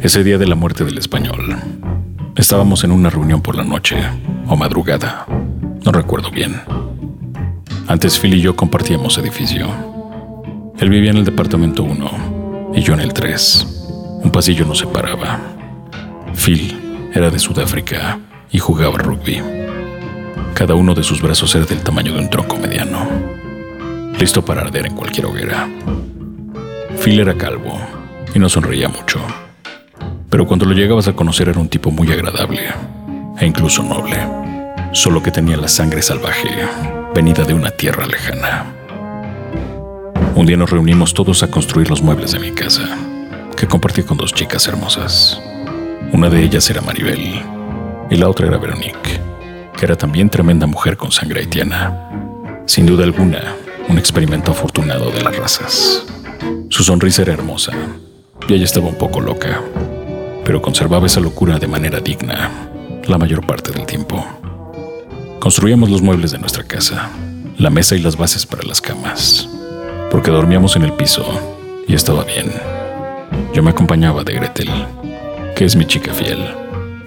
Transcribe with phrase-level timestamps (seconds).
[0.00, 1.54] Ese día de la muerte del español,
[2.34, 3.96] estábamos en una reunión por la noche
[4.46, 5.26] o madrugada,
[5.84, 6.62] no recuerdo bien.
[7.88, 9.68] Antes Phil y yo compartíamos edificio.
[10.78, 14.20] Él vivía en el departamento 1 y yo en el 3.
[14.24, 15.38] Un pasillo nos separaba.
[16.34, 18.18] Phil era de Sudáfrica
[18.50, 19.42] y jugaba rugby.
[20.54, 23.06] Cada uno de sus brazos era del tamaño de un tronco mediano,
[24.18, 25.68] listo para arder en cualquier hoguera.
[26.98, 27.97] Phil era calvo
[28.34, 29.20] y no sonreía mucho,
[30.30, 32.68] pero cuando lo llegabas a conocer era un tipo muy agradable
[33.38, 34.16] e incluso noble,
[34.92, 36.48] solo que tenía la sangre salvaje
[37.14, 38.66] venida de una tierra lejana.
[40.34, 42.96] Un día nos reunimos todos a construir los muebles de mi casa,
[43.56, 45.40] que compartí con dos chicas hermosas.
[46.12, 47.42] Una de ellas era Maribel
[48.10, 49.20] y la otra era Veronique,
[49.76, 52.10] que era también tremenda mujer con sangre haitiana.
[52.66, 53.54] Sin duda alguna,
[53.88, 56.06] un experimento afortunado de las razas.
[56.68, 57.72] Su sonrisa era hermosa
[58.48, 59.62] y ella estaba un poco loca,
[60.44, 62.50] pero conservaba esa locura de manera digna
[63.06, 64.24] la mayor parte del tiempo.
[65.38, 67.10] Construíamos los muebles de nuestra casa,
[67.58, 69.48] la mesa y las bases para las camas,
[70.10, 71.24] porque dormíamos en el piso
[71.86, 72.50] y estaba bien.
[73.52, 74.70] Yo me acompañaba de Gretel,
[75.54, 76.38] que es mi chica fiel,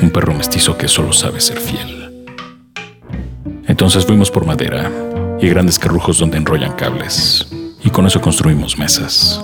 [0.00, 2.26] un perro mestizo que solo sabe ser fiel.
[3.66, 4.90] Entonces fuimos por madera
[5.38, 7.46] y grandes carrujos donde enrollan cables,
[7.84, 9.42] y con eso construimos mesas,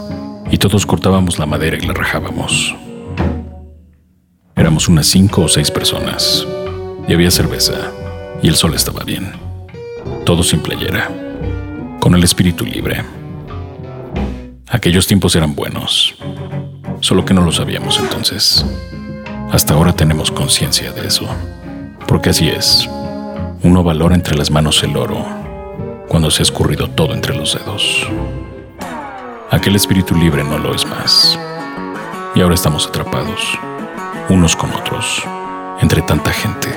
[0.53, 2.77] y todos cortábamos la madera y la rajábamos.
[4.55, 6.47] Éramos unas cinco o seis personas,
[7.09, 7.91] y había cerveza,
[8.43, 9.33] y el sol estaba bien.
[10.27, 11.11] Todo sin playera,
[12.01, 13.03] con el espíritu libre.
[14.69, 16.17] Aquellos tiempos eran buenos,
[17.01, 18.65] solo que no lo sabíamos entonces.
[19.51, 21.27] Hasta ahora tenemos conciencia de eso,
[22.07, 22.87] porque así es.
[23.63, 25.25] Uno valora entre las manos el oro
[26.09, 28.07] cuando se ha escurrido todo entre los dedos.
[29.53, 31.39] Aquel espíritu libre no lo es más.
[32.35, 33.39] Y ahora estamos atrapados,
[34.31, 35.23] unos con otros,
[35.83, 36.71] entre tanta gente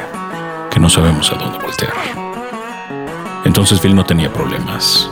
[0.69, 1.93] que no sabemos a dónde voltear.
[3.45, 5.09] Entonces Phil no tenía problemas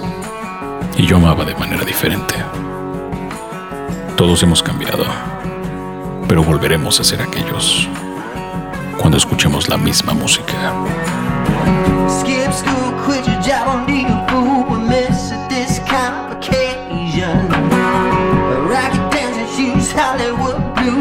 [0.98, 2.36] y yo amaba de manera diferente.
[4.18, 5.06] Todos hemos cambiado,
[6.28, 7.88] pero volveremos a ser aquellos
[8.98, 10.74] cuando escuchemos la misma música.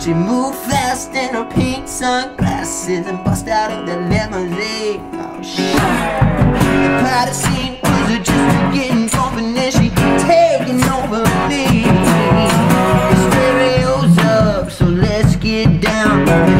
[0.00, 5.02] She moved fast in her pink sunglasses and bust out of the limousine.
[5.12, 5.74] Oh shit.
[5.74, 9.90] The party scene was just beginning, bumping and she
[10.24, 11.84] taking over me.
[13.10, 16.59] The stereo's up, so let's get down.